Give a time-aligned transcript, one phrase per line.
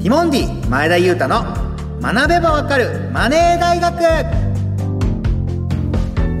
[0.00, 1.42] ティモンディ前田裕太の
[2.00, 3.98] 学べばわかるマネー大学。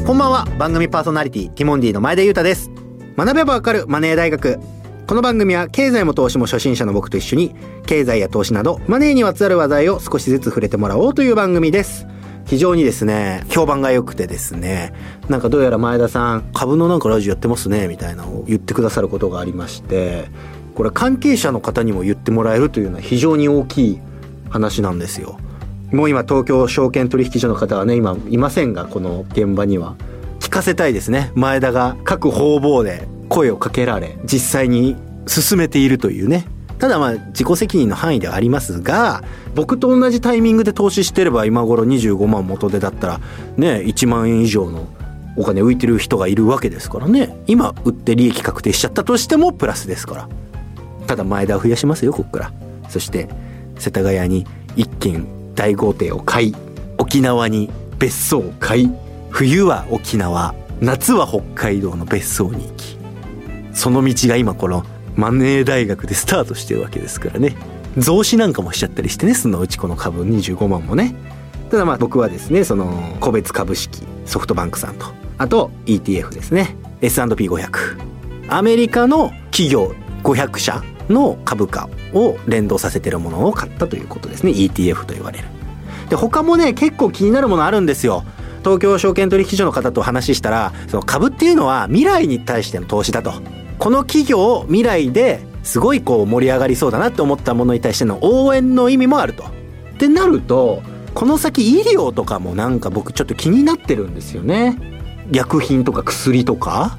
[0.06, 2.70] こんばんは番組パーソナリティティモンディの前田裕太です。
[3.18, 4.58] 学べばわかるマネー大学。
[5.06, 12.06] この番組は経済も投資も初心者の僕と一緒に経済や投資などマネーにまつわる話題を少しずつ触れてもらおうという番組です。
[12.46, 14.94] 非常にですね、評判が良くてですね、
[15.28, 20.30] なんかどうやら前田さん、株のなんかラジオやってますね、みたいなのを言ってくださることがありまして、
[20.80, 24.00] これ関係者の方にも言ってもらえるというのは非常に大きい
[24.48, 25.38] 話なんですよ。
[25.92, 29.94] もう今東京証券取引所の方はね、今いませんが、この現場には。
[30.38, 31.32] 聞かせたいですね。
[31.34, 36.46] 前田が各方々で声をかけられ、実際に進めているというね。
[36.78, 39.22] ただまあ自己責任の範囲ではありますが、
[39.54, 43.20] 僕と同じタイミングで投資してれば今頃25万元手だったら
[43.58, 44.88] ね、1万円以上の
[45.36, 47.36] お金浮いてる人がいるわけですからね。
[47.46, 50.28] 今売って利益確定しちゃったとしてもプラスですから。
[51.10, 52.52] ただ前田を増やしますよ、こっから。
[52.88, 53.28] そして
[53.80, 54.46] 世田谷に
[54.76, 56.54] 一軒大豪邸を買い、
[56.98, 58.90] 沖縄に別荘を買い、
[59.28, 62.96] 冬は沖縄、夏は北海道の別荘に行き、
[63.72, 64.84] その道が今この
[65.16, 67.56] マネー大学でスタートしてるわけですからね。
[67.98, 71.16] 増資なんかもしちゃったりしてねそのうちこの株25万もね。
[71.72, 75.06] ただまあ僕はですねその個別株式ソフトバンクさんと
[75.38, 76.76] あと ETF ですね。
[77.00, 77.98] S&P500
[78.48, 79.92] アメリカの企業
[80.22, 80.84] 500社。
[81.10, 84.52] の株価を連動させてるものを買ったということですね。
[84.52, 85.48] ETF と言われる。
[86.08, 88.24] で他もね結構気になるものあるんですよ。
[88.62, 93.32] 東京証券取引所の方と話したらその株っていうのは未来に対しての投資だと。
[93.78, 99.44] この企業未来ですごいこう盛り上がりそうだなって思ったものに対しての応援の意味もあると。
[99.44, 99.46] っ
[99.98, 100.82] てなると
[101.14, 104.78] この先医療とかもなんか僕ちょっと気になってるんですよね。
[105.30, 106.98] 薬品とか薬とか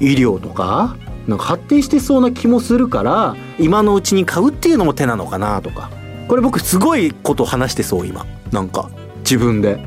[0.00, 0.96] 医療とか。
[1.28, 5.90] なんか発展してそうな気もするから今のうちに買うっていうのも手なのかなとか
[6.26, 9.78] これ僕すごいこと話してそう今なんか自分で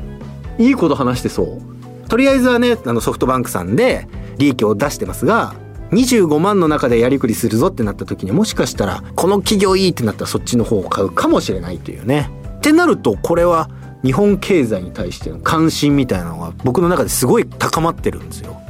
[0.58, 1.60] いいこと話してそ
[2.04, 4.06] うとりあえずはねあのソフトバンクさんで
[4.38, 5.54] 利益を出してますが
[5.90, 12.30] 25万の中でやりくりするぞってなった時にもしかしたらこの企業いいってなったらそっちの方を買うかもしれないというね。
[12.58, 13.68] ってなるとこれは
[14.04, 18.60] 日本経済に対しての関心みたいなのが僕の中ですごい高まってるんですよ。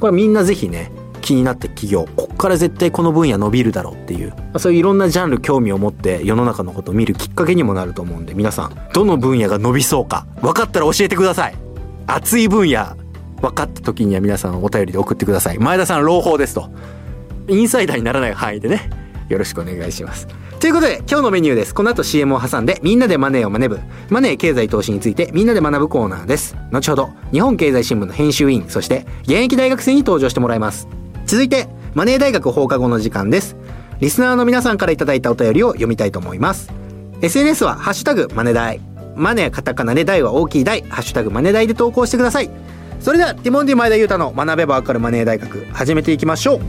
[0.00, 11.54] これみんなぜひね気になった企業こっから絶対この分野伸びるだろうっていうそういういろんなジャンル興味を持って世の中のことを見るきっかけにもなると思うんで皆さんどの分野が伸びそうか分かったら教えてください
[12.06, 12.96] 熱い分野
[13.40, 15.58] 分かった時には皆さんお便りで送ってください。
[15.58, 16.70] 前田さん朗報ですと。
[17.48, 18.90] インサイダーにならない範囲でね、
[19.28, 20.26] よろしくお願いします。
[20.60, 21.74] ということで、今日のメニューです。
[21.74, 23.80] この後 CM を挟んで、みんなでマネーを学ぶ、
[24.10, 26.56] マネー経済投資についてみんなで学ぶコーナーです。
[26.72, 30.88] 後ほど、日本経済新聞の編集委員、そして現役大学生に登場してもらいます。
[31.28, 33.56] 続いて、マネー大学放課後の時間です。
[34.00, 36.72] リスナーの皆さんから頂いたお便りを読みたいと思います。
[37.22, 38.80] SNS は、ハッシュタグ、マネ大。
[39.14, 42.50] マネーカタカナで大は大きい大、ハッシュタグマネ大で投稿してください。
[43.00, 46.60] それではティモンディ前田裕太の学べばわかるマネー大学始めていきましょう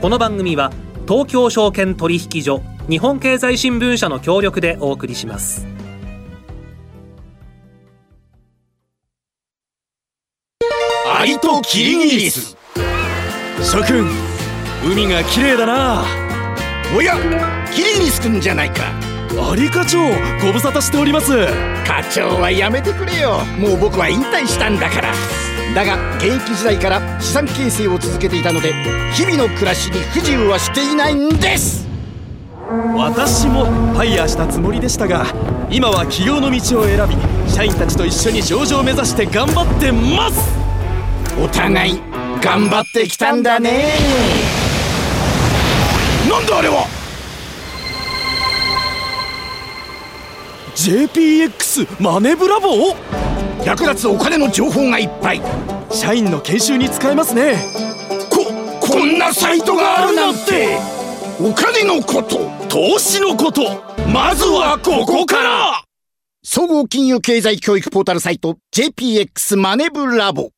[0.00, 0.72] この番組は
[1.06, 5.71] 東京証券取引所日本経済新聞社の協力でお送りします
[11.14, 12.56] アリとキリギリス。
[13.62, 14.08] 諸君
[14.82, 16.04] 海が綺麗だな。
[16.96, 17.16] おや
[17.70, 18.84] キリギリス君じゃないか。
[19.50, 19.98] アリ課長
[20.40, 21.32] ご無沙汰しております。
[21.86, 23.40] 課長はやめてくれよ。
[23.60, 25.12] もう僕は引退したんだから。
[25.74, 28.72] だが現役時代から資産形成を続けていたので
[29.12, 31.86] 日々の暮らしに不自由はしていないんです。
[32.96, 35.26] 私もファイヤーしたつもりでしたが
[35.70, 37.16] 今は起業の道を選び
[37.52, 40.61] 社員たちと一緒に上場を目指して頑張ってます
[41.40, 42.00] お互い
[42.42, 43.94] 頑張ってきたんだね。
[46.28, 46.86] なんだあれは。
[50.74, 52.96] JPX マネブラボ
[53.64, 55.42] 役立つお金の情報がいっぱい。
[55.90, 57.56] 社員の研修に使えますね。
[58.30, 58.44] こ
[58.80, 60.78] こんなサイトがあるなんて。
[61.40, 63.62] お金のこと投資のこと
[64.12, 65.84] まずはここから。
[66.44, 70.50] 総合金融経済教育ポータルサイト JPX マネブラボ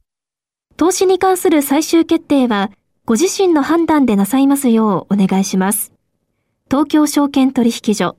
[0.76, 2.70] 投資に関する最終決定は
[3.04, 5.92] ご自身の判断でなさいますようお願いします。
[6.68, 8.16] 東京証券取引所。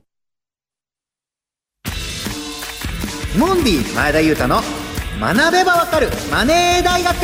[3.38, 4.62] モンディ前田裕太の
[5.20, 7.16] 学べばわかるマネー大学。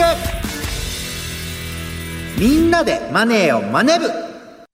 [2.39, 4.32] みんなでマネーを学ぶ。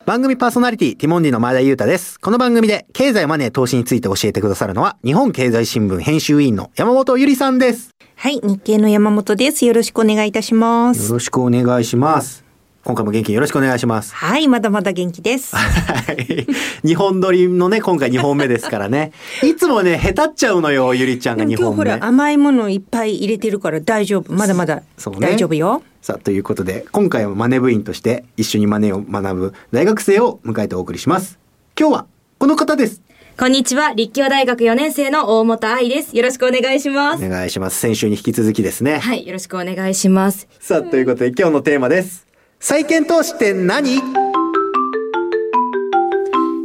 [0.08, 2.19] 番組パーソナリティティモンディの前田裕太です。
[2.19, 7.90] この番組で経済マネー投資について教えてくださるのは日本経済新聞編集委員の山本ゆりさんです。
[8.16, 9.66] はい、日経の山本です。
[9.66, 11.08] よろしくお願いいたします。
[11.08, 12.48] よろしくお願いします。
[12.88, 14.14] 今回も元気によろしくお願いします。
[14.14, 15.55] はい、まだまだ元気です。
[15.55, 16.46] はい。
[16.82, 19.12] 日本撮りのね、今回2本目ですからね。
[19.44, 21.93] いつもね、下手っちゃうのよ、ゆりちゃんが2でも今日本目。
[21.93, 24.32] ほら甘いものいっぱい入れてるから大丈夫。
[24.32, 25.82] まだまだそうね大丈夫よ。
[26.00, 31.38] さあ、ということで、今回はマネ部員として一緒にマネを学ぶ大学生を迎えてお送りします。
[31.79, 32.06] 今日は、
[32.38, 33.02] この方です。
[33.38, 36.17] こんにちは、立教大学4年生の大本愛です。
[36.17, 37.23] よろしくお願いします。
[37.26, 37.79] お願いします。
[37.79, 38.96] 先週に引き続きですね。
[39.00, 40.49] はい、よろしくお願いします。
[40.58, 42.28] さあ、ということで今日のテーマです。
[42.60, 44.00] 債券投資って何？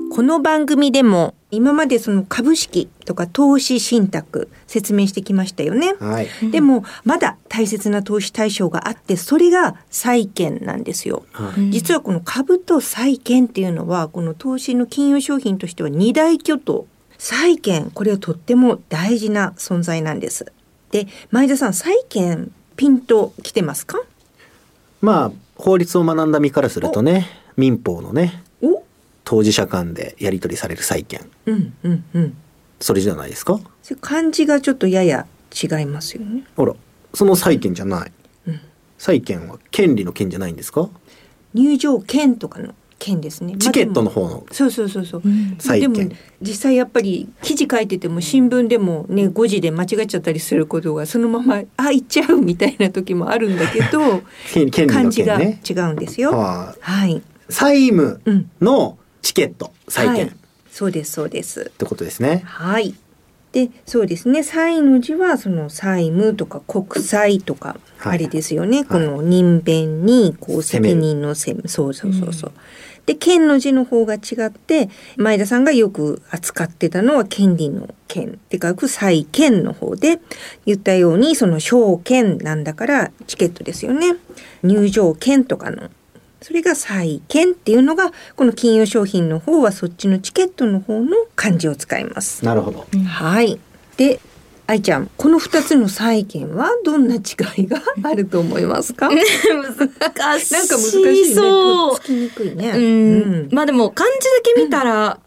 [0.09, 5.93] この番組でも今までその株式とか投資信託説明してきましたよね。
[5.99, 6.27] はい。
[6.49, 11.25] でもまだ大切な投資対象があってそれが債券なんですよ。
[11.31, 16.87] はい実はこの株と債券っていうのはこの投資の金融商品としては二大巨頭
[17.19, 20.51] 債券これはとっても大事な存在なんです。
[20.89, 24.01] で前田さん債券ピンときてますか？
[25.01, 27.27] まあ、法律を学んだ身からするとね、
[27.57, 28.83] 民法のね、お
[29.23, 31.29] 当事者間でやり取りされる債権。
[31.45, 32.37] うんうんうん。
[32.79, 33.59] それじゃないですか？
[34.01, 36.43] 漢字がちょっとやや違いますよね。
[36.55, 36.73] ほら、
[37.13, 38.11] その債権じゃない。
[38.47, 38.59] うん
[38.97, 40.89] 債権は権利の権じゃないんですか？
[41.53, 42.73] 入場券とかの
[43.03, 43.57] 券ですね。
[43.57, 45.21] チケットの方のそうそうそうそう。
[45.59, 46.15] 債でも権。
[46.41, 54.21] 実際やっぱり記事書いてても新聞でもね誤字で間違っちゃったりすることがそのまま あ行っちゃうみたいな時もあるんだけど
[54.53, 55.41] 権権利の漢字が。
[55.41, 56.31] 違うんですよ。
[56.31, 57.11] ははい。
[57.11, 57.21] い。
[57.49, 58.49] 債務うん。
[58.61, 60.31] のチケット、債はい。
[60.71, 61.71] そうですそうです。
[61.77, 62.41] てことですね。
[62.45, 62.95] はい。
[63.51, 72.51] でそうですね債の字はその債務とか国債とかはいあれですよね、はいこの人弁にこう責任の責めそうそうそうそう。
[73.05, 80.19] で権の字の方が違って前田さんがよく扱ってたのは権利の権って書く債権の方で
[80.65, 84.15] 言ったようにその証券なんだからチケットですよね
[84.63, 85.89] 入場券とかの
[86.43, 92.43] それが債券っていうのがこの金融商品の方はそっちのチケットの方の漢字を使います。
[92.43, 92.85] なるほど。
[93.05, 93.57] はい。
[93.95, 94.19] で、
[94.65, 97.19] 愛ちゃん、この二つの債券はどんな違
[97.57, 99.09] いが あると思いますか？
[99.09, 99.23] なんか
[100.29, 101.35] 難し難しいね。
[101.35, 102.69] そうつきにくいね。
[102.75, 103.49] うん。
[103.51, 105.19] まあでも漢字だけ見たら、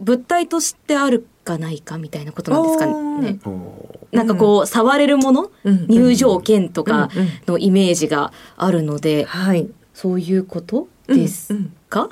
[0.00, 3.38] 物体としてあるかないかみたいなことなんですかね。
[3.46, 9.68] おなんかこう、触れるもの、うん入場券とかうんうんのイメージがあるので、はい。
[9.94, 12.10] そういうことですうんうんか、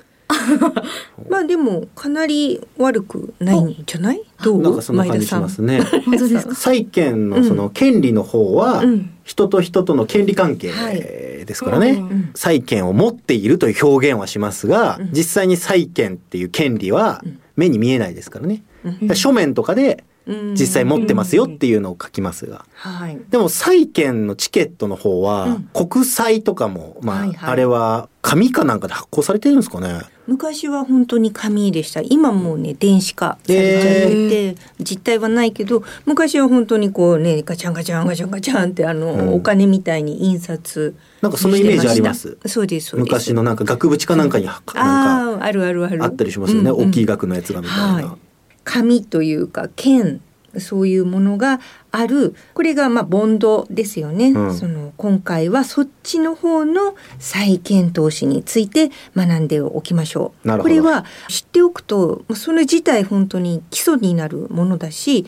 [1.28, 4.22] まあでもかなり悪くないんじゃない？
[4.42, 4.62] どう？
[4.62, 5.80] なんかそんな感じしますね。
[6.06, 6.54] 本当ですか？
[6.54, 11.90] 債権のその権利の方はうん人と人との権利関係はいですからね。
[11.92, 18.62] うん債権を持っているという表現はしますが、うん実際に債権っていう権利はうん目に見えないですからね。
[19.02, 22.64] ら書面とかでうん実際持ってますよっていうのを書きますが。
[22.74, 23.18] はい。
[23.30, 30.00] でも債券のチケットの方はうん国債とかも、まあ、あれは紙かなんかで発行されてるんですかね。
[30.26, 32.00] 昔は本当に紙でした。
[32.00, 39.34] 今もうね電子化されちゃってて、実態はないけど昔は本当にこうねガチャンガチャンガチャンガチャンってあの、うん。
[39.34, 42.38] お金みたいに印刷なんかそのイメージあります？
[42.46, 43.10] そうですそうです。
[43.10, 46.04] 昔のなんか額縁かなんかになんかあああるあるある。
[46.04, 46.70] あったりしますよね。
[46.70, 46.88] うんうん。
[46.88, 47.94] 大きい額のやつがみたいな。
[47.94, 48.18] はい。
[48.64, 50.20] 紙というか剣
[50.58, 51.60] そういうものが
[51.92, 54.54] あるこれがまあボンドですよね、うん。
[54.54, 60.48] その今回はそっちの方の債券投資について学んでおきましょう。
[60.48, 60.74] なるほど。
[60.74, 65.26] これは知っておくとそれ自体本当に基礎になるものだし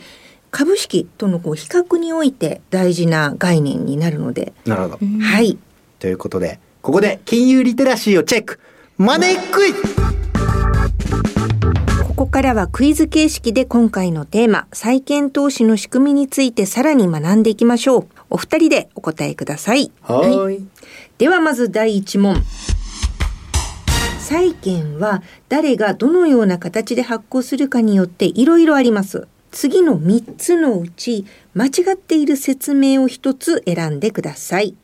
[0.51, 4.97] 株式とのこう比較において大事な概念になるので、なるほど。
[5.21, 5.57] はい。
[5.99, 8.59] ということで、ここで金融リテラシーをチェック。
[8.97, 10.24] マネークイズ
[12.35, 18.07] からはクイズ形式で今回のテーマ、債券投資の仕組みについてさらに学んでいきましょう。
[18.29, 19.89] お二人でお答えください。
[20.01, 20.67] はーい。
[21.17, 22.35] ではまず第一問。
[24.19, 29.29] 債券は誰がどのような形で発行するかによっていろいろあります。
[29.51, 34.75] 次の3つのうち間違っている説明を1つ選んでください。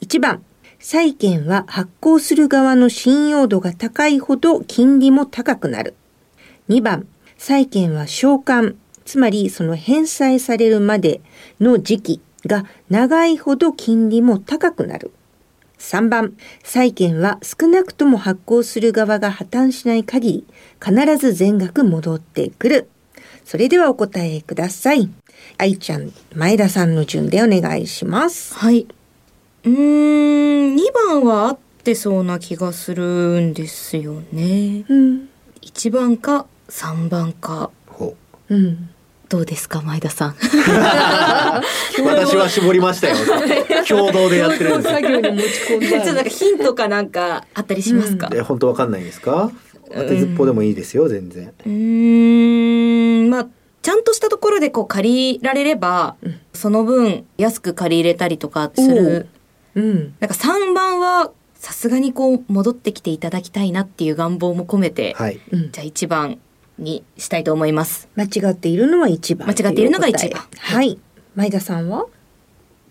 [0.00, 0.42] 1番、
[0.78, 5.92] 債券は発行する側の信用度が高いほど金利も高くなる。
[6.68, 7.06] 2番、
[7.38, 11.20] 債券は償還、つまりその返済されるまで
[11.60, 15.12] の時期が長いほど金利も高くなる。
[15.78, 20.44] 3番、債券は少なくとも発行する側が破綻しない限り、
[20.84, 22.88] 必ず全額戻ってくる。
[23.44, 25.08] それではお答えください。
[25.58, 28.54] 愛ちゃん、前田さんの順でお願いします。
[28.54, 28.88] はい。
[29.64, 34.84] うーん、2番は合ってそうな気がするんですよね。
[34.88, 35.28] うん。
[35.62, 37.70] 1番か3番か。
[37.86, 38.14] ほ
[38.48, 38.90] うん。
[39.28, 40.36] どうですか前田さん
[42.04, 43.16] 私は絞りましたよ。
[43.88, 44.94] 共同でやってるんですよ。
[45.00, 49.50] 作業に持ち込んちょっとなんかヒントかなんかあったりしますか、え、本当わかんないですか？
[49.92, 51.52] 当てずっぽでもいいですよ、全然。
[51.64, 53.46] うーんまあ
[53.82, 56.14] ちゃんとしたところでこう借りられれば、
[56.52, 59.26] その分安く借り入れたりとかする
[59.74, 60.14] うん。
[60.20, 65.40] なんか3番はさすがにこう戻ってきていただきたいなっていう願望も込めて、はい。
[65.50, 66.38] うんじゃあ1番
[66.78, 68.08] にしたいと思います。
[68.16, 69.48] 間違っているのは一番。
[69.48, 70.98] 間違っているのが一番はい。
[71.34, 72.06] 前田さんは？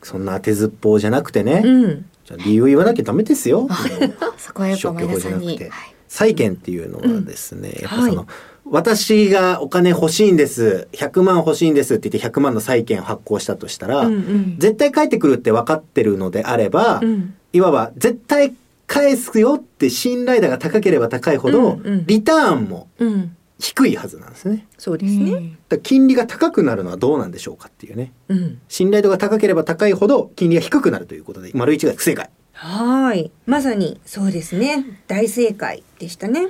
[0.03, 1.61] そんな当てずっぽうじゃなくてね。
[1.63, 2.05] うん。
[2.25, 3.67] じゃあ理由言わなきゃダメですよ。
[4.37, 5.59] そこはやっぱ前田さんに。
[6.07, 8.25] 債券っていうのはですね、やっぱその、はい
[8.67, 18.55] 私がお金欲しいんです、100万欲しいんですって言って100万の債券を発行したとしたら、うんうん絶対返ってくるって分かってるのであれば、うんいわば絶対
[18.87, 23.35] 返すよって信頼度が高ければ高いほど、うんうんリターンもうん。
[23.59, 24.67] 低いはずなんですね。
[24.77, 25.57] そうですね。
[25.69, 28.11] だ金利が高くなるのはどうなんでしょうかっていうね。
[28.27, 28.61] うん。
[28.67, 32.29] 信頼度が高ければ高いほど金利が低くなるということで、丸一が不正解。
[32.53, 33.31] はい。
[33.45, 35.01] まさにそうですね。
[35.07, 36.49] 大正解でしたね。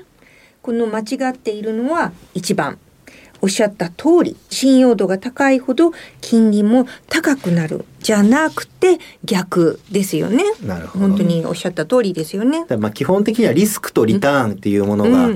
[0.61, 2.79] この間違っているのは1番。
[3.41, 7.85] おっしゃった通り、信用度が高いほど金利も高くなる。
[8.05, 10.43] じゃなくて逆ですよね。
[10.63, 15.27] なるほど本当におっしゃった通りですよねまあ基本的にはリスクとリターンっていうものが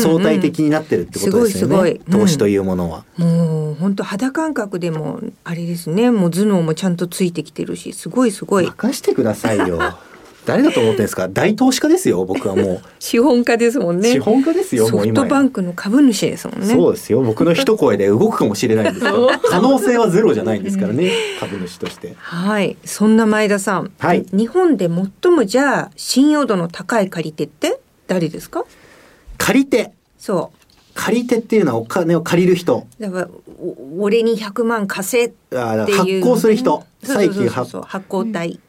[0.00, 1.66] 相対的になってるってことですよね。
[1.66, 3.04] すごいすごいうん投資というものは。
[3.16, 6.12] もう本当肌感覚でもあれですね。
[6.12, 8.66] もう頭脳もちゃんとついてきてるし、すごいすごい。
[8.66, 9.80] 任してくださいよ。
[10.46, 11.28] 誰だと思ってんですか？
[11.32, 14.00] 大投資家ですよ、僕はも資本家ですもんう。
[14.00, 14.10] ね。
[14.12, 15.24] 資本家ですよ、ソフト。
[15.24, 16.66] バンクの株主ですもんね。
[16.66, 17.22] そうですよ。
[17.22, 19.40] 僕の一声で動くかもしれないんですから。
[19.48, 21.10] 可能性はゼロじゃないんですからね、
[21.40, 22.14] 株主として。
[22.18, 24.88] はい、そんな前田さん、はい日本で
[25.22, 28.64] 最もじゃあ信用度の高い借り手って誰ですか？
[29.38, 29.92] 借り手。
[30.18, 30.50] そ
[30.94, 32.86] 借り手っていうのはお金を借りる人。
[32.98, 33.02] う。
[33.02, 33.28] だから
[33.60, 35.60] お俺に100万貸せっていう
[35.92, 36.84] 発行する人。
[37.02, 38.60] 債券発そう発行体。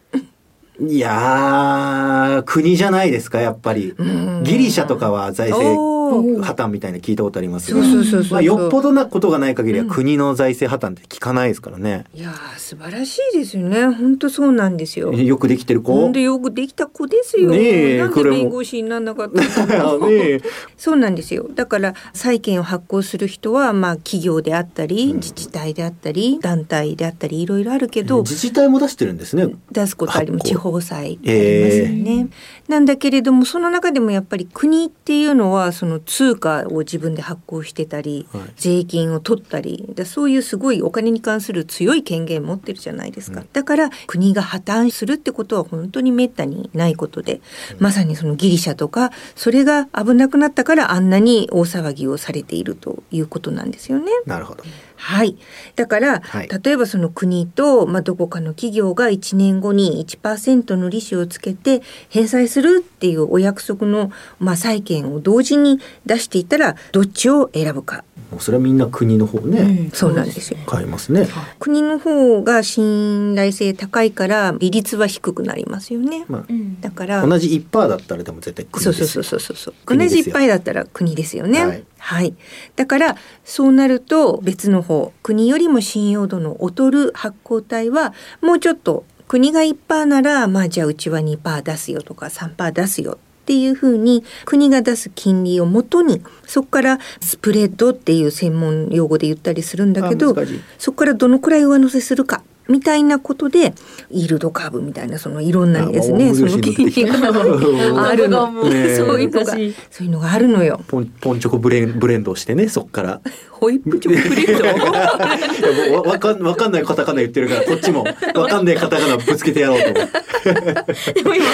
[0.79, 3.95] いやー、国じゃないですか、やっぱり。
[4.01, 5.94] んギリシャとかは財政
[6.41, 12.05] 破綻みたいなの聞いたことありますがそうそうそうそうまあ、よっぽどなことがない限りは国の財政破綻って聞かないですからね。
[12.13, 13.87] いやー素晴らしいですよね。
[13.87, 15.13] 本当そうなんですよ。
[15.13, 16.11] よくできてる子？
[16.11, 17.51] でよくできた子ですよ。
[17.51, 19.41] ねえなんで弁護士にならなかった
[20.77, 21.47] そうなんですよ。
[21.53, 29.49] だから債券を発行する人はまあ企業であったり、自治体であったり団体であったりいろいろあるけど、自治体も出してるんですね。
[29.71, 32.29] 出すことあります発行地方債ありますよね、
[32.67, 47.41] なんだけれどもその中でもやっぱり国っていうのはその通貨を自分で発行してたり、はい税金を取ったりだそういうすごいお金に関する強い権限持ってるじゃないですか、だから国が破綻するってことは本当にめったにないことで、
[47.79, 54.11] まさにそのギリシャとかそれが危なくなったからあんなに大騒ぎをされているということなんですよね。
[54.25, 54.63] なるほど。
[54.97, 55.37] はい。
[55.75, 68.03] だから、はい例えばその国と、まあ、どこかの企業が1年後に1%の利子をつけて返済するっていうお約束の、まあ、債券を同時に出していたら、どっちを選ぶか。
[68.31, 70.57] もうそれはみんな国の方ね、そうなんですよ。
[70.65, 71.27] 買いますね。
[71.59, 76.25] 国の方が信頼性高いから、利率は低くなりますよね。
[76.27, 76.45] ま
[76.81, 79.23] だから、あ、同じ1%だったらでも絶対国そうですよ。
[79.23, 79.97] そうそうそうそう。
[79.97, 81.65] 同じいっぱいだったら国ですよね。
[81.65, 82.35] はいはい。
[82.75, 100.33] だからそうなると別の方国よりも信用度の劣る発行体はもうちょっと国が1%ならまあじゃあうちは2%出すよとか3%出すよっていうふうに国が出す金利をもとにそこからスプレッドっていう専門用語で言ったりするんだけど
[100.79, 103.73] そこからどのくらい上乗せするかみたいなことで
[104.09, 107.15] イールドカーブみたいなそのいろんなですねその金利が
[108.07, 109.61] あるの、そういうのがそう
[110.05, 110.81] いうのがあるのよ。
[110.87, 113.21] ポンポンチョコブレンブレンドをしてね、そっから。
[113.51, 118.03] ホイップチョコプレートいやもうわわかんわかんないカタカナ言ってるからこっちも。
[118.33, 121.45] わかんないカタカナぶつけてやろうと思って でも今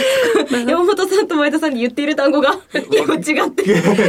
[0.68, 3.64] 山本さんと前田さんに言っている単語が結構違って。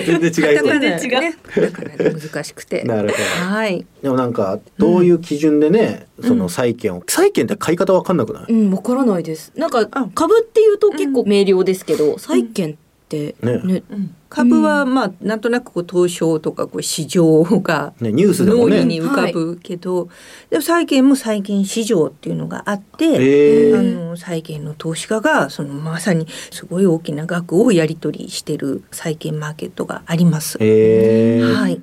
[0.06, 0.68] 全然違いそう。
[0.68, 2.30] 全然違う。
[2.32, 2.82] 難しくて。
[2.84, 3.54] なるほど。
[3.54, 3.86] はい。
[4.02, 9.52] でもなんかどういう基準でね、その債券を債券って買い方わかんなくない、うん、わからないです。
[9.56, 12.74] なんか株っていうと結構明瞭ですけど、債券っ
[13.08, 13.82] てねね、
[14.28, 20.08] 株はまあなんとなくこう東証とかこう市場がねニュースでも脳裏ねに浮かぶけど、
[20.50, 30.58] でも債券も債券市場っていうのがあって、あの債券の投資家がそのまさにすごい大きな額をやり取りしてる債券マーケットがあります。
[30.58, 31.82] はい。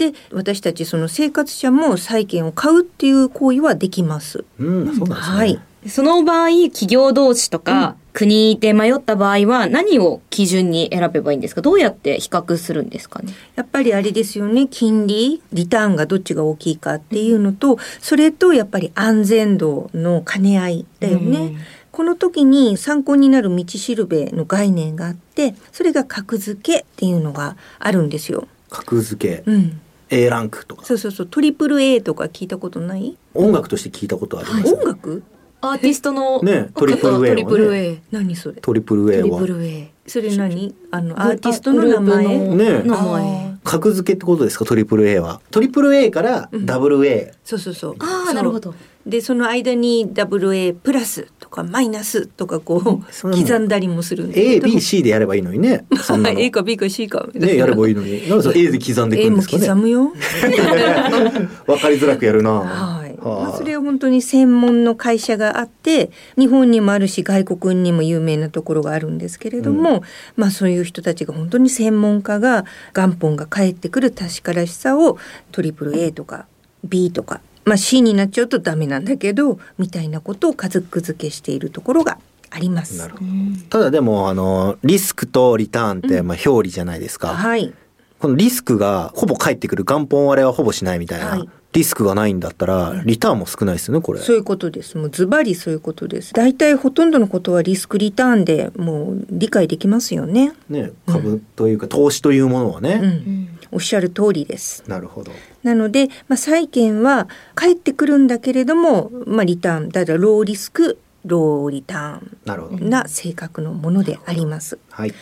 [0.00, 4.46] で私たちその生活者も債券を買うっていう行為はできます。
[4.58, 5.60] うんそうなんですね、はい。
[5.86, 11.60] その場合企業同士とか、国で迷った場合は何を基準に選べばいいんですか？
[11.60, 13.34] どうやって比較するんですかね？
[13.56, 14.68] やっぱりあれですよね。
[14.70, 21.38] 金利リターンがどっちが大きいかっていうのとそれとやっぱり安全度の兼ね合いだよね。
[21.38, 21.56] うん。
[21.92, 28.48] この時に参考になる道しるべの概念があってそれが格付けっていうのがあるんですよ。
[28.70, 29.80] 格付け、うん、
[30.10, 30.84] A ランクとか。
[30.84, 31.26] そうそうそう。
[31.26, 33.16] トリプル A とか聞いたことない？
[33.34, 35.22] 音楽として聞いたことあります、音楽？
[35.62, 37.28] アーティストのねトリプル A はね。
[37.28, 38.60] トリプル A 何それ？
[38.60, 40.74] トリプル A トリはプル A それ何？
[40.90, 42.38] あのアーティストの名前？
[42.38, 43.22] ね名あ前。
[43.24, 44.64] ー格付けってことですか？
[44.64, 45.40] トリプル A は。
[45.50, 47.96] トリプル A からダブル A、そうそうそう。
[47.98, 48.30] あそう。
[48.30, 48.74] あなるほど。
[49.06, 51.26] でその間に WA プラス。
[51.38, 54.68] とかマイナスとかこう刻んだりもするんだけど。
[54.68, 55.84] ABC でやればいいのにね。
[56.02, 56.38] そんなの。
[56.40, 57.28] A か B か C か。
[57.34, 58.28] ねやればいいのに。
[58.28, 59.66] なんでそれ A で刻んでい A もくんですかね。
[59.68, 60.12] 刻むよ。
[61.66, 62.50] わかりづらくやるな。
[62.50, 63.16] はい。
[63.18, 63.44] はあ。
[63.44, 70.02] まあ、それは本当に専門の会社があって日本にもあるし外国にも有名なところがあるんですけれども、
[70.36, 72.64] まあそういう人たちが本当に専門家が
[72.94, 75.18] 元本が返ってくる確からしさを
[75.52, 76.46] トリプル A とか
[76.84, 77.40] B とか、
[77.70, 82.18] まあ、C になっちゃうとダメなんだけどみたいなことを家族付けしているところが
[82.50, 82.98] あります。
[82.98, 83.24] なるほど
[83.68, 87.72] ただでもあのリスクとリターンってまあ表裏じゃないですか、はい。
[88.18, 94.98] このリスクがほぼ返ってくる元本割れはほぼしないみたいな、はいリスクがないんだったらリターンも少ないですよねこれそういうことです。
[94.98, 96.34] もうズバリそういうことです。
[96.34, 100.52] 大体ほとんどのことはリスクリターンでもう理解できますよね。
[100.68, 103.59] ね株というか投資というものはうね、ん。
[103.72, 104.84] おっしゃる通りです。
[104.86, 114.78] なるほどなので、まあ、債券は返ってくるんだけれども、まあ、リターン、だからローリスク、ローリターなるほど、ンな性格のものであります。
[114.90, 115.14] はい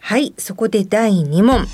[0.00, 1.66] はい、そこで第2問。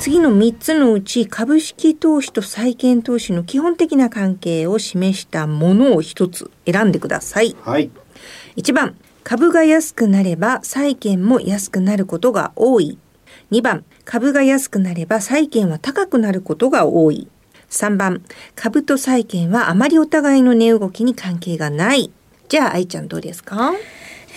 [0.00, 7.56] 次の3つのうち株式投資と債券投資の基本的な関係を示したものを1つ選んでください。
[7.60, 7.90] はい
[8.56, 12.98] 1番株が安くなれば債券も安くなることが多い
[13.50, 17.28] 2番株が安くなれば債券は高くなることが多い。
[17.70, 18.22] 3番
[18.54, 22.12] 株と債券はあまりお互いの値動きに関係がない。
[22.48, 23.72] じゃあ愛ちゃんどうですか？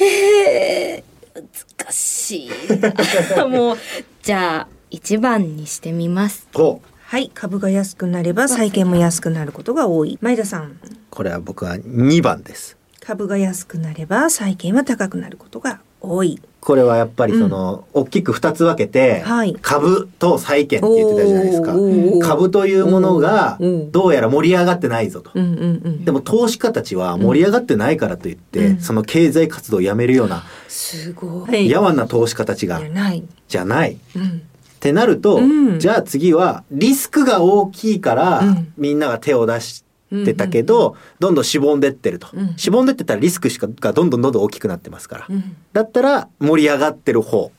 [0.02, 1.44] えー、
[1.80, 2.50] 難しい
[3.38, 3.46] な。
[3.48, 3.78] もう
[4.24, 6.48] じゃあ1番にしてみます。
[6.56, 6.82] お。
[7.04, 10.18] はい株が安くなれば債券も安くなることが多い。
[10.22, 10.80] 前田さん。
[11.12, 12.76] これは僕は2番です。
[13.00, 16.40] 株が安くなれば債券は高くなることが多い。
[16.62, 19.56] これはやっぱりその、大きく2つ分けて、はい。
[19.62, 21.74] 株と債券って言ってたじゃないですか。
[22.22, 23.58] 株というものが
[23.92, 26.06] どうやら盛り上がってないぞと、うんうんうん。
[26.06, 28.80] でも投資家たちは盛り上がってないからといって、うん。
[28.82, 31.70] その経済活動をやめるようなすごい。
[31.70, 32.82] やわな投資家たちが
[33.48, 33.98] じゃない。
[34.16, 34.24] うん。
[34.24, 34.30] っ
[34.82, 35.80] てなると、うん。
[35.80, 38.74] じゃあ次はリスクが大きいから、うん。
[38.78, 39.89] みんなが手を出して
[40.36, 42.58] たけど、どんどんしぼんでってると、うん。
[42.58, 45.56] しぼんでってったらリスクしかがどんどんどんどん大きくなってますから、うん。
[45.74, 47.52] だったら盛り上がってる方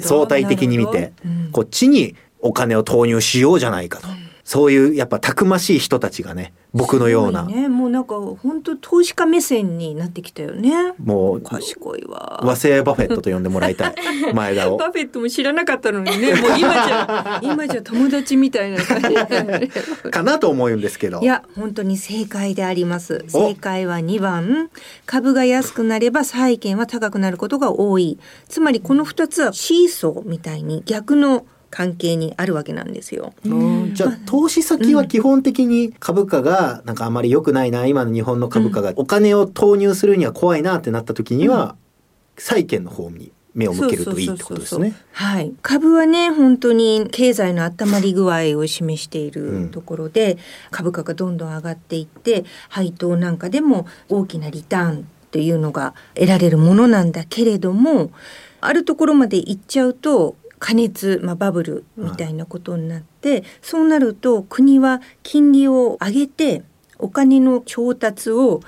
[0.00, 1.12] 相対的に見て、
[1.52, 4.08] こっちにお金を投入しようじゃないかと、
[4.50, 10.92] そういうやっぱたくましい人たちがね僕のような、ね、もうなんか本当投資家目線になってきたよね。
[10.98, 12.40] もう賢いわ。
[12.42, 13.94] 和製バフェットと呼んでもらいたい
[14.34, 20.10] 前田をバフェットも知らなかったのにね、もう今じゃ 今じゃ友達みたいな感じ。
[20.10, 23.24] かなと思うんですけどいや本当に正解であります。
[23.32, 24.68] お正解は2番
[25.06, 28.18] 株が安くなれば債券は高くなることが多い。
[28.48, 33.32] つまりこの2つはシーソーみたいに逆の関係にあるわけなんですよ。
[33.92, 38.92] じゃあ投資先は基本的に株価がなんかあまり良くないな今の日本の株価が。
[38.96, 41.76] お金を投入するには怖いなってなった時には
[42.36, 44.94] 債券の方に目を向けるといいってことですね。
[45.12, 50.38] はい、株はね本当に経済の温まり具合を示しているところで、
[50.70, 58.10] 株価がどんどん上がっていって配当なんかでも大きなリターンっていうのが得られるものなんだけれども
[58.60, 66.62] あるところまで行っちゃうと加熱、まあ、バブルみたいなことになって、そうなると国は金利を上げて
[66.98, 68.60] お金の調達を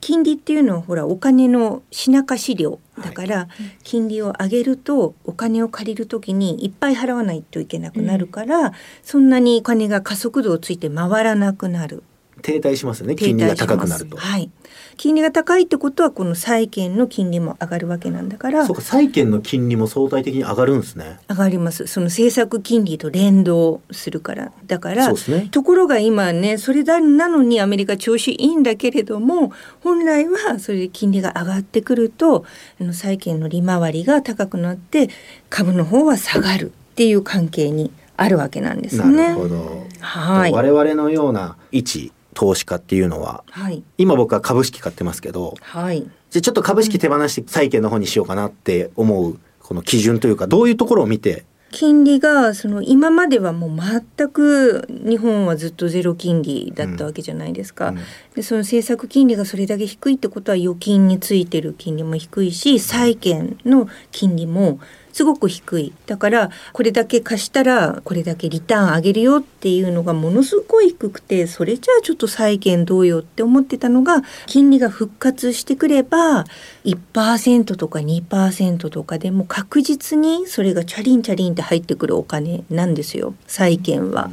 [0.00, 3.48] 金利っていうのはほらお金の品貸し料だから、
[3.82, 12.02] 金利を上げるとお金を借りる時にいっぱい払わないといけなくなるから、そんなにお金が加速度をついて回らなくなる。
[12.42, 14.16] 停滞しますよね金利が高くなると。
[14.16, 14.50] はい。
[14.96, 21.18] 金利が高いってことはこの債券の金利も上がるわけなんだからそうか債券の金利も相対的に上がるんですね。
[21.28, 32.46] 上がりますその政策金利と連動するからだからそうですねところが今ねそれだなのにアメリカ調子いいんだけれども本来はそれで金利が上がってくると
[32.80, 35.10] あの債券の利回りが高くなって
[35.50, 39.28] 株の方は下がるっていう関係にあるわけなんですなね。
[39.28, 39.86] るほど。
[40.00, 43.82] はい我々のような位置投資家っていうのははい。
[43.96, 46.02] 今僕は株式買ってますけどはい。
[46.30, 51.44] じゃあちょっと株式手放して債券の方にしようかなって思うこの基準というかどういうところを見て？
[51.72, 53.70] 金利がその今まではもう
[54.16, 57.98] 全く日本はずっとゼロ金利だったわけじゃないですか、うん
[58.34, 64.78] でその政策金利がそれだけ低いってことは預金についてる金利も低いし債券の金利も
[65.16, 76.44] すごく低いだからこれだけ貸したらこれだけリターン上げるよっていうのがものすごい低くてそれじゃあちょっと債券どうよって思ってたのが金利が復活してくれば
[76.84, 84.30] 1%とか2%とかでも確実にそれがチャリンチャリンって入ってくるお金なんですよ債券は。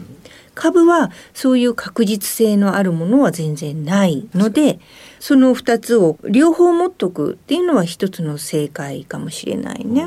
[0.56, 4.80] 株はそういう確実性のあるものは全然ないので
[5.19, 10.06] その2つを両方持っとくっていうのは一つの正解かもしれないね。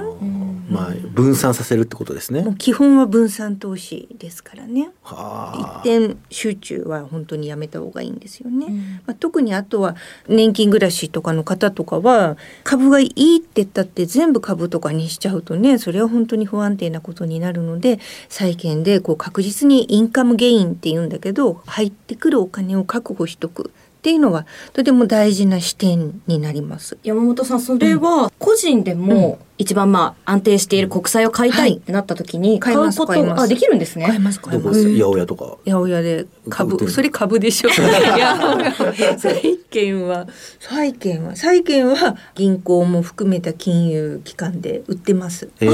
[0.68, 2.44] まあ分散させるってことですね。
[2.58, 4.90] 基本は分散投資ですからね。
[5.02, 8.66] はあ一点集中は本当にやめた方がいいんですよね。
[9.06, 9.96] まあ、特にあとは
[10.28, 17.98] 年金暮らしとかの方とかは株がいいって言ったって全部株とかにしちゃうとねそれは本当に不安定なことになるので
[18.28, 23.72] 債券でこう確実にインカムゲインって言うんだけど入ってくるお金を確保しとく
[24.06, 26.96] っていうのはとても大事な視点になります。
[27.02, 33.42] 山本さん、それは個人でも一番まあ安定している国債を買いたいってなった時に買うますこと買います。
[33.42, 34.06] あできるんですね。
[34.06, 34.84] 買います買います。
[34.84, 35.00] どこです？
[35.00, 35.44] か八百屋とか。
[35.64, 37.70] 八百屋で株るそれ株でしょ。
[39.18, 40.28] 債券は
[40.60, 45.48] 債券は債券は銀行も含めた金融機関で売ってます。
[45.60, 45.66] へ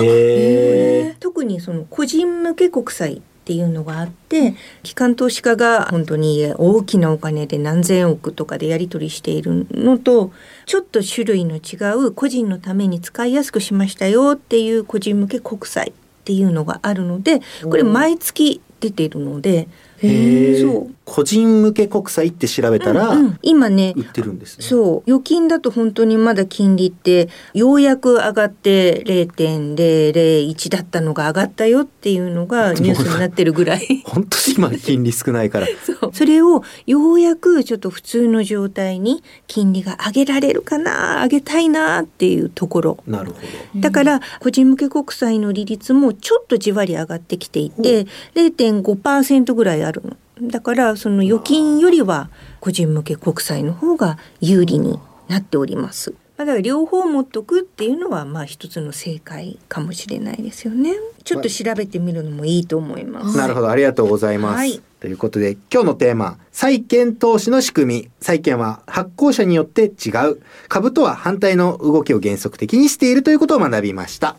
[1.11, 1.17] え。
[1.21, 10.33] 特にその個人向け国債っていうのがあって機関投資家が本当に大きなお金で何千億とかでやり取りしているのと
[10.65, 15.93] ちょっと種類の違う個人のために使いやすくしましたよっていう個人向け国債っ
[16.25, 19.67] ていうのがあるのでこれ毎月出ているので
[20.03, 20.95] へえそう。
[21.05, 24.65] 個人向け国債って調べたらうんうん今ね売ってるんですね。
[24.65, 35.67] そう預金だと本当にまだ金利ってようやく上がって0.001だったのが上がったよっていうのがニュースになってるぐらい 本当に今金利少ないから。
[35.85, 43.35] そうそれをようやくちょっと普通の状態に金利が上げられるかな上げたいなっていうところなるほ
[43.75, 43.81] ど。
[43.81, 50.17] だから個人向け国債の利率もちょっとじわり上がってきていて0.5%ぐらいあるの。
[50.51, 56.15] だからその預金よりは個人向け国債の方が有利になっております。
[56.37, 60.95] まあだから両方持っとくっていうのはまあ一つの正解かもしれないですよね。
[61.23, 63.37] ちょっと調べてみるのもいいと思います。
[63.37, 64.57] なるほど、ありがとうございます。
[64.57, 68.11] はいということで、今日のテーマ、債券投資の仕組み。
[68.21, 70.41] 債券は発行者によって違う。
[70.69, 74.37] 株とは反対の動きを原則的にしているということを学びました。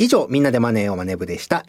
[0.00, 1.64] 以上、みんなでマネーをマネ部でした。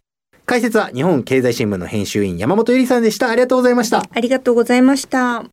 [0.46, 3.30] 解説は日本経済新聞の編集員山本ゆりさんでした。
[3.30, 4.04] ありがとうございました。
[4.14, 5.46] ありがとうございました。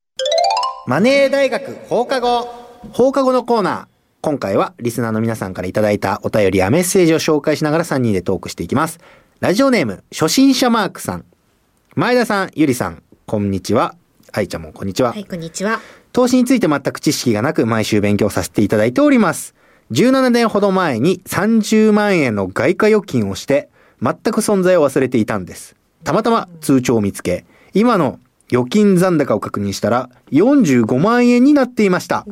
[0.87, 2.49] マネー大学放課後。
[2.93, 3.87] 放課後のコーナー。
[4.21, 8.99] 今回はリスナーの皆さんからいただいたお便りやメッセージを紹介しながら3人でトークしていきます。
[9.39, 11.25] ラジオネーム、初心者マークさん。
[11.95, 13.95] 前田さん、ゆりさん、こんにちは。
[14.33, 15.13] 愛ちゃんもこんにちは。
[15.13, 15.81] はい、こんにちは。
[16.13, 19.55] 投資について全く知識がなく毎週勉強させていただいております。
[19.93, 23.70] 17年ほど前に30万円の外貨預金をして
[24.03, 25.77] 全く存在を忘れていたんです。
[26.05, 28.19] たまたま通帳を見つけ、今の
[28.53, 32.27] 預金残高を確認したら45万円になっていました。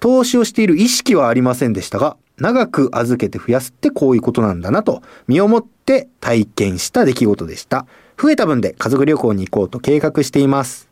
[0.00, 7.86] 投資をしている意識はありませんでしたが、長く預けて増やすってこういうことなんだなと身をもって体験した出来事でした。
[8.16, 10.87] 増えた分で家族旅行に行こうと計画しています。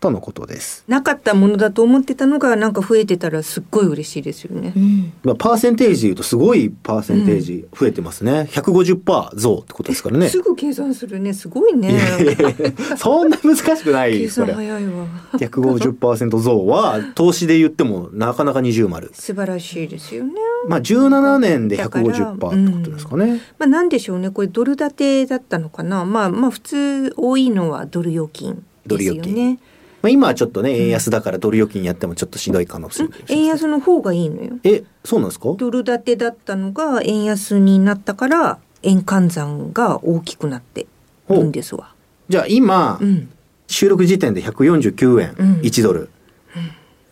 [0.00, 0.84] とのことです。
[0.88, 4.72] なかったものだと思ってたのがなんか増えてたらすっごい嬉しいですよね。
[4.76, 5.12] うん。
[5.22, 8.48] まあ、パーセンテージで言うとすごいパーセンテージ増えてますね。
[8.52, 10.28] 150%増ってことですからね。
[10.28, 11.34] すぐ計算するね。
[11.34, 11.98] すごいね。
[12.96, 14.68] そんな難しくない計算ですこれ。
[14.68, 15.06] 早いわ。
[15.34, 19.10] 150%増は投資で言ってもなかなか20丸。
[19.14, 20.32] 素晴らしいですよね。
[20.68, 23.40] まあ17年でだから150%ってことですかね。
[23.58, 24.30] まあなんでしょうね。
[24.30, 26.04] これドル建てだったのかな。
[26.04, 29.58] まあまあ普通多いのはドル預金ですよドル預ね。
[30.00, 34.58] まあ、今はちょっとね、円安だからドル預金やってもちょっとしんどい可能性も円安の方がいいのよ。
[34.62, 35.52] え、そうなんですか？
[35.58, 40.86] ドル建てだったのが円安になったから円換算が大きくなって
[41.28, 41.92] るんですわ。
[42.28, 43.28] じゃあ今、うん。
[43.66, 45.52] 収録時点で149円、うん。
[45.60, 46.10] 1ドル。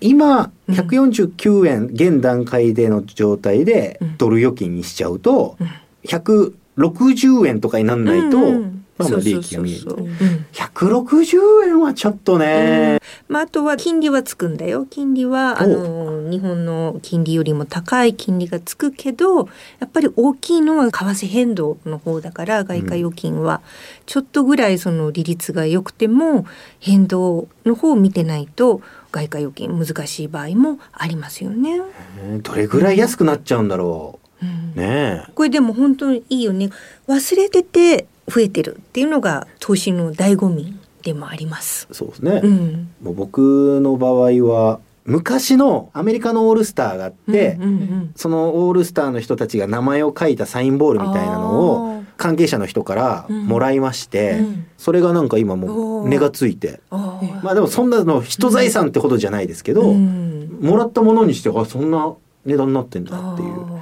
[0.00, 4.16] 今、149円、現段階での状態でうん。
[4.16, 5.66] ドル預金にしちゃうとうん、
[6.06, 9.80] 160円とかになんないとうんうんまあまあ利益が見える。
[9.80, 14.84] そうそうそううん160円はちょっとね、まあ、あとは金利はつくんだよ。
[14.84, 23.62] 金利はあの日本の金利よりも高い金利がつくけどやっぱり大きいのは為替変動の方だから外貨預金は
[24.04, 26.46] ちょっとぐらいその利率が良くても
[26.78, 28.82] 変動の方を見てないと
[29.12, 31.80] 外貨預金難しい場合もありますよね。
[32.18, 32.42] えー。
[32.42, 34.44] どれぐらい安くなっちゃうんだろう。
[34.44, 34.72] ん。
[34.74, 35.32] うねえ。
[35.34, 36.68] これでも本当にいいよね。
[37.08, 41.86] 忘れてて増えてるっていうのが投資の醍醐味でもあります。
[41.92, 48.12] そうですね、うん、もう僕の場合は昔のアメリカのオールスターがあって、うんうんうん。
[48.16, 54.66] そのオールスターの人たちが名前を書いたサインボールみたいなのを関係者の人からもらいまして、うん。
[54.76, 56.80] それがなんか今もう値がついて。
[56.90, 60.58] まあでもそんなの人財産ってほどじゃないですけど、うん。
[60.60, 62.12] もらったものにしてあそんな
[62.44, 63.75] 値段になってんだっていう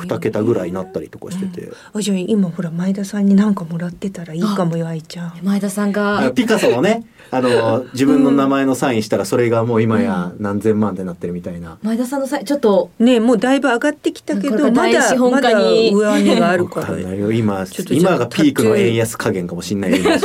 [0.00, 5.38] 2桁ぐらいになったりとかしてて、あじゃあ今ほら前田さんに何かもらってたらいいかもよ愛ちゃん。
[5.42, 11.78] 前田さんあがピカソのねあの 自分の名前のサインしたらそれがもう今や何千万ってなってるみたいな。
[11.82, 16.98] 前田さんのさちょっとねえもうだいぶ上がってきたけどまだまだ家に上値があるわかから
[17.32, 20.10] 今ちょっとじゃあ今がピークの円安加減かもしれないよ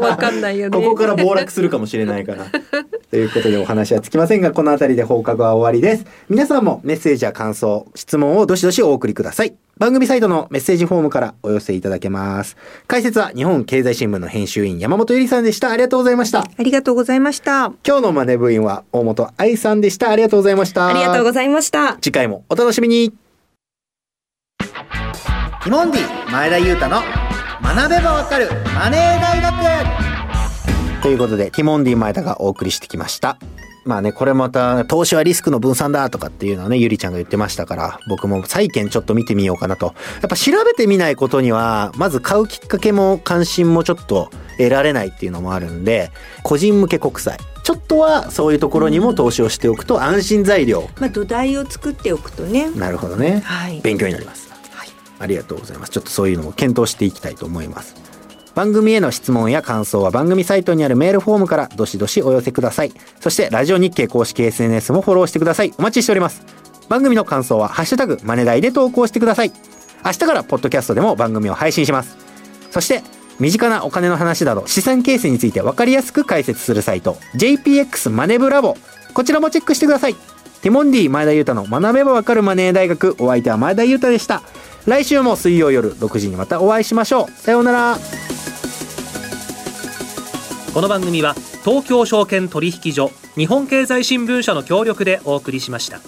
[0.00, 0.78] わかんないよね。
[0.78, 2.46] ここから暴落するかもしれないから。
[3.10, 6.06] ということでお話はつきませんが、この辺りで放課後は終わりです。
[6.28, 9.54] 皆さんもメッセージや感想、質問をどしどしお送りください。
[9.78, 12.56] 番組サイトのメッセージフォームからお寄せいただけます。
[12.86, 15.70] 解説は日本経済新聞の編集員山本ゆりさんでした。
[15.70, 16.40] ありがとうございました。
[16.40, 17.72] ありがとうございました。
[17.86, 20.10] 今日のマネ部員は大本愛さんでした。
[20.10, 20.88] ありがとうございました。
[20.88, 21.98] ありがとうございました。
[22.00, 23.12] 次回もお楽しみに。
[25.66, 27.02] ティモンディ前田裕太の
[27.60, 33.36] 学べばわかるマネー大学ということでティモンディ前田がお送りしてきました
[33.86, 46.10] まあねこれまた投資はリスクの分散だとかっていうのをねゆりちゃんが言ってましたから僕も債券ちょっと見てみようかなとやっぱ調べてみないことにはまず買うきっかけも関心もちょっと得られないっていうのもあるんで
[46.42, 52.70] 個人向け国債ちょっとはそういうところにも投資をしておくと安心材料まあ土台を作っておくとね。
[52.70, 53.40] なるほどね。
[53.44, 54.46] はい勉強になります。
[55.18, 55.90] ありがとうございます。
[55.90, 58.05] ちょっとそういうのを検討していきたいと思います。
[58.56, 62.92] 番組への質問や感想は番組サイトにあるメールフォームからどしどしお寄せください。
[63.20, 65.74] そしてラジオ日経公式 SNS もフォローしてください。
[65.76, 66.42] お待ちしております。
[66.88, 69.52] 番組の感想はハッシュタグマネダイで投稿してください。
[70.02, 72.16] 明日からポッドキャストでも番組を配信します。
[72.70, 73.02] そして
[73.38, 78.74] 身近なお金の話など資産形成について分かりやすく解説するサイト JPX マネブラボ
[79.12, 80.14] こちらもチェックしてください
[80.62, 84.42] ティモンディ前田裕太の学べばわかるマネー大学お相手は前田裕太でした
[84.86, 87.98] 来週も水曜夜6時にまたお会いしましょうさようなら
[90.76, 91.32] この番組は
[91.64, 96.00] 東京証券取引所日本経済新聞社の協力でお送りしました。